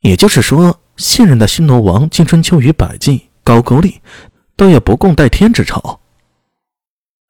[0.00, 4.00] 也就是说，现任的新罗王金春秋与百济、高句丽
[4.56, 6.00] 都有不共戴天之仇。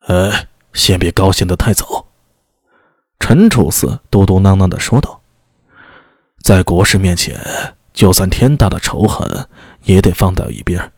[0.06, 2.06] 哎，先别高兴得太早。
[3.18, 5.20] 陈楚四嘟嘟囔囔地说道
[6.42, 7.38] ：“在国事面前，
[7.92, 9.48] 就算天大的仇恨
[9.82, 10.92] 也得放到一边。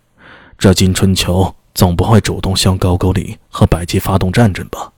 [0.59, 4.93] 这金春秋总不会主动向高句丽和百济发动战争吧？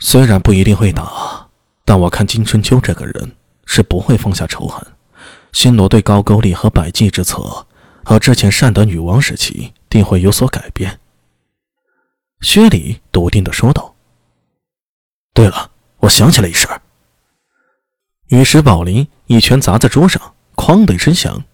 [0.00, 1.48] 虽然不一定会打，
[1.84, 3.36] 但我看金春秋这个人。”
[3.72, 4.84] 是不会放下仇恨。
[5.52, 7.68] 新罗对高句丽和百济之策，
[8.04, 10.98] 和之前善德女王时期定会有所改变。
[12.40, 13.94] 薛礼笃定地说道
[15.32, 16.66] ：“对了，我想起了一事。”
[18.26, 21.44] 玉石宝林一拳砸在桌上，哐的一声响，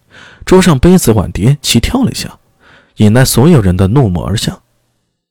[0.47, 2.39] 桌上杯子碗碟齐跳了一下，
[2.97, 4.62] 引来所有人的怒目而向。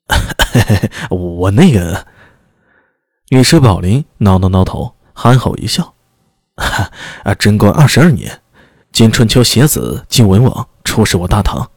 [1.09, 2.05] 我那个……
[3.29, 5.94] 玉石宝林挠挠挠头，憨厚一笑。
[6.55, 6.89] 哈
[7.23, 7.33] 啊！
[7.35, 8.41] 贞观二十二年，
[8.91, 11.69] 金春秋携子晋文王出使我大唐，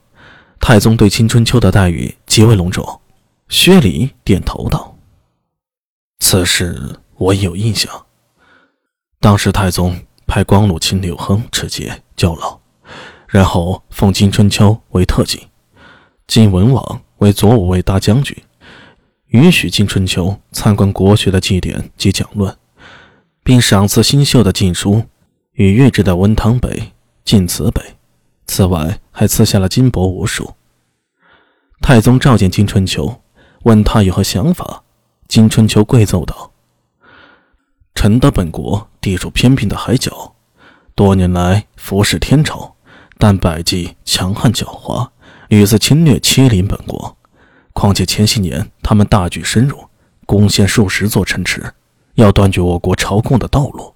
[0.61, 3.01] 太宗对金春秋的待遇极为隆重。
[3.49, 4.97] 薛礼点头道
[6.21, 7.91] ：“此事我有印象。
[9.19, 12.61] 当时太宗派光禄卿柳亨持节教老，
[13.27, 15.41] 然后封金春秋为特进，
[16.27, 18.37] 晋文王为左武卫大将军，
[19.29, 22.57] 允许金春秋参观国学的祭典及讲论。”
[23.49, 25.03] 并赏赐新绣的禁书
[25.53, 26.93] 与御制的温汤杯、
[27.25, 27.81] 晋瓷杯，
[28.47, 30.53] 此外还赐下了金帛无数。
[31.81, 33.23] 太宗召见金春秋，
[33.63, 34.83] 问他有何想法。
[35.29, 36.53] 金春秋跪奏道
[37.97, 40.35] ：“臣的本国地处偏僻的海角，
[40.95, 42.77] 多年来服侍天朝，
[43.17, 45.09] 但百济强悍狡猾，
[45.49, 47.17] 屡次侵略欺凌本国。
[47.73, 49.89] 况且前些年他们大举深入，
[50.27, 51.73] 攻陷数十座城池。”
[52.19, 53.95] 要断绝我国朝贡的道路。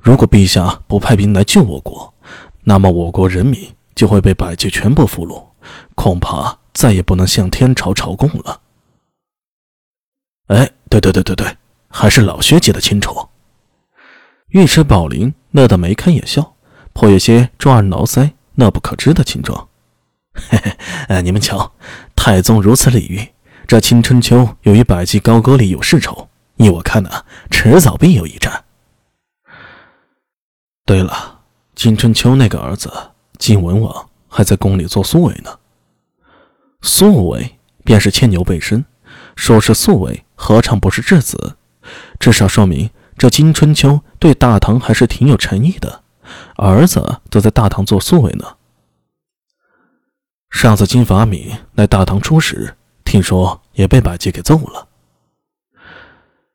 [0.00, 2.12] 如果陛下不派兵来救我国，
[2.64, 5.44] 那么我国人民就会被百济全部俘虏，
[5.94, 8.62] 恐怕再也不能向天朝朝贡了。
[10.46, 11.56] 哎，对对对对对，
[11.88, 13.28] 还是老薛记得清楚。
[14.52, 16.54] 尉迟宝林乐得眉开眼笑，
[16.94, 19.68] 颇有些抓耳挠腮、乐不可支的情状。
[20.34, 20.76] 嘿嘿，
[21.08, 21.74] 哎，你们瞧，
[22.16, 23.28] 太宗如此礼遇，
[23.66, 26.30] 这青春秋又与百济高句丽有世仇。
[26.62, 28.64] 依我看呢，迟早必有一战。
[30.86, 31.40] 对了，
[31.74, 32.92] 金春秋那个儿子
[33.36, 35.58] 金文王还在宫里做宿卫呢。
[36.80, 38.84] 宿卫便是牵牛背身，
[39.34, 41.56] 说是宿卫，何尝不是质子？
[42.20, 46.02] 至少说明这金春秋对大唐还是挺有诚意的。
[46.56, 48.56] 儿子都在大唐做宿卫呢。
[50.50, 54.86] 上次金法敏来大唐出使，听说也被百济给揍了。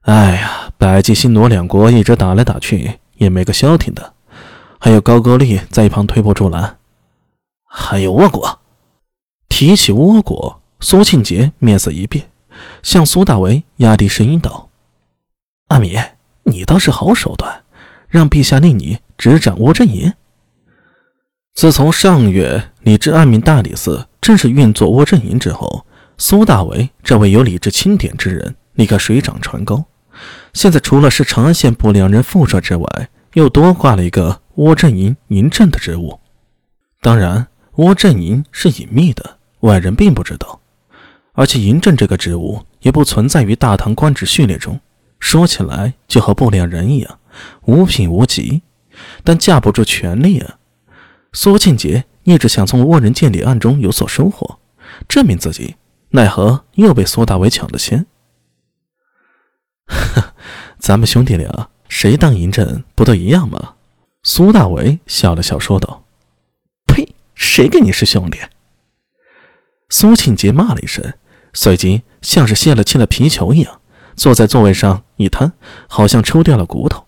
[0.07, 4.13] 哎呀，百济新罗两国一直打来打去，也没个消停的。
[4.79, 6.77] 还有高句丽在一旁推波助澜，
[7.65, 8.59] 还有倭国。
[9.49, 12.29] 提起倭国，苏庆杰面色一变，
[12.83, 14.69] 向苏大为压低声音道
[15.67, 15.97] ：“阿米，
[16.43, 17.63] 你倒是好手段，
[18.07, 20.13] 让陛下令你执掌倭阵营。
[21.53, 25.85] 自从上月李治暗命大理寺正式运作倭阵营之后，
[26.17, 29.83] 苏大为这位有理智钦点之人，立刻水涨船高。”
[30.53, 36.19] 现在除了是长安县部两人副帅之外，又多挂了一个倭阵营营正的职务。
[37.01, 40.59] 当然，倭阵营是隐秘的，外人并不知道。
[41.33, 44.79] 而且，营正这个职务也不存在于大唐官职序列中，
[45.19, 47.19] 说起来就和部两人一样，
[47.65, 48.63] 无品无级，
[49.23, 50.55] 但架不住权力啊。
[51.33, 54.57] 苏庆杰一直想从倭人间谍案中有所收获，
[55.07, 55.75] 证明自己，
[56.09, 58.07] 奈何又被苏大伟抢了先。
[60.79, 63.75] 咱们兄弟俩谁当嬴政不都一样吗？
[64.23, 66.03] 苏大为笑了笑说道
[66.85, 67.15] ：“呸！
[67.33, 68.39] 谁跟你是兄弟？”
[69.89, 71.13] 苏庆杰骂了一声，
[71.53, 73.79] 随即像是泄了气的皮球一样，
[74.15, 75.53] 坐在座位上一瘫，
[75.87, 77.05] 好像抽掉了骨头。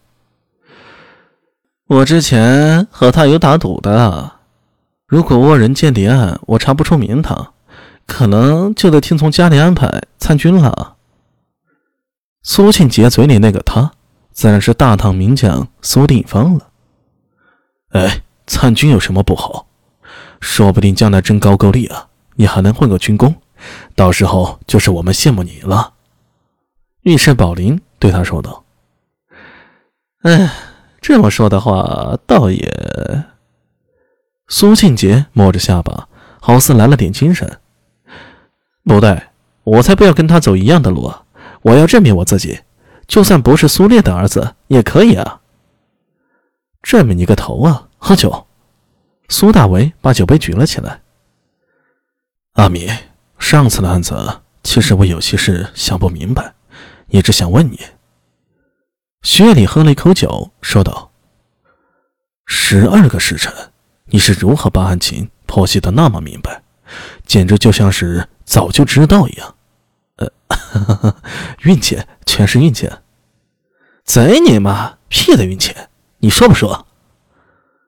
[1.88, 4.34] 我之前和他有打赌的，
[5.08, 7.54] 如果倭人间谍案我查不出名堂，
[8.08, 10.96] 可能就得听从家里安排参军了。
[12.42, 13.92] 苏庆杰嘴里那个他，
[14.32, 16.70] 自然是大唐名将苏定方了。
[17.90, 19.68] 哎，参军有什么不好？
[20.40, 23.36] 说不定将来真高句丽啊，你还能混个军功，
[23.94, 25.94] 到时候就是我们羡慕你了。
[27.02, 28.64] 御膳宝林对他说道
[30.24, 30.50] ：“哎，
[31.02, 33.26] 这么说的话，倒也……”
[34.48, 36.08] 苏庆杰摸着下巴，
[36.40, 37.60] 好似来了点精神。
[38.86, 39.24] 不对，
[39.64, 41.24] 我才不要跟他走一样的路啊！
[41.62, 42.60] 我要证明我自己，
[43.08, 45.42] 就算不是苏烈的儿子也可以啊！
[46.82, 47.88] 证明你个头啊！
[47.98, 48.48] 喝酒。
[49.28, 51.02] 苏大为把酒杯举了起来。
[52.54, 52.90] 阿米，
[53.38, 56.54] 上次的案子，其实我有些事想不明白，
[57.10, 57.80] 一直想问你。
[59.22, 61.12] 薛礼喝了一口酒，说道
[62.48, 63.54] ：“十二个时辰，
[64.06, 66.64] 你是如何把案情剖析的那么明白？
[67.26, 69.56] 简直就像是早就知道一样。”
[70.20, 71.16] 呃，
[71.64, 72.90] 运气，全是运气。
[74.06, 74.98] 贼你妈！
[75.08, 75.74] 屁的运气！
[76.20, 76.86] 你说不说？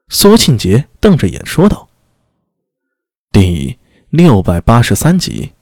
[0.10, 1.88] 苏庆杰瞪着眼说道
[3.32, 3.80] ：“第
[4.10, 5.54] 六百八十三集。”